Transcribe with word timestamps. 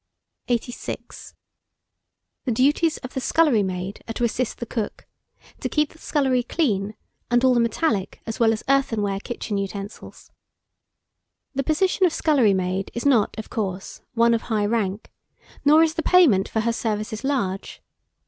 86. 0.47 1.35
THE 2.45 2.51
DUTIES 2.51 2.97
OF 3.03 3.13
THE 3.13 3.21
SCULLERY 3.21 3.61
MAID 3.61 4.03
are 4.09 4.13
to 4.15 4.23
assist 4.23 4.57
the 4.57 4.65
cook; 4.65 5.05
to 5.59 5.69
keep 5.69 5.89
the 5.91 5.99
scullery 5.99 6.41
clean, 6.41 6.95
and 7.29 7.43
all 7.43 7.53
the 7.53 7.59
metallic 7.59 8.19
as 8.25 8.39
well 8.39 8.51
as 8.51 8.63
earthenware 8.67 9.19
kitchen 9.19 9.59
utensils. 9.59 10.31
The 11.53 11.61
position 11.61 12.07
of 12.07 12.13
scullery 12.13 12.55
maid 12.55 12.89
is 12.95 13.05
not, 13.05 13.37
of 13.37 13.51
course, 13.51 14.01
one 14.15 14.33
of 14.33 14.41
high 14.49 14.65
rank, 14.65 15.11
nor 15.63 15.83
is 15.83 15.93
the 15.93 16.01
payment 16.01 16.49
for 16.49 16.61
her 16.61 16.73
services 16.73 17.23
large. 17.23 17.83